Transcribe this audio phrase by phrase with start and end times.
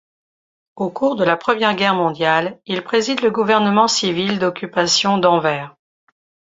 [0.77, 5.75] Au cours de la première Guerre mondiale, il préside le gouvernement civil d'occupation d'Anvers.